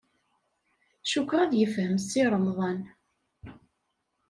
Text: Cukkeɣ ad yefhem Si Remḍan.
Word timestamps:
Cukkeɣ 1.11 1.39
ad 1.41 1.53
yefhem 1.55 1.93
Si 1.99 2.21
Remḍan. 2.31 2.79